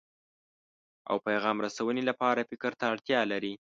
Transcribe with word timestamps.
او 1.09 1.15
پیغام 1.27 1.57
رسونې 1.65 2.03
لپاره 2.09 2.47
فکر 2.51 2.71
ته 2.79 2.85
اړتیا 2.93 3.21
لري. 3.31 3.53